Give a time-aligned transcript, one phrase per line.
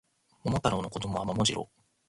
[0.43, 1.69] 桃太郎の子供は桃次郎